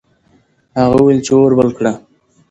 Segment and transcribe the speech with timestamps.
[0.79, 1.93] هغه وویل چې اور بل کړه.